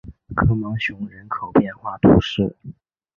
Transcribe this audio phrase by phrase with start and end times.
[0.35, 2.55] 科芒雄人口变化图示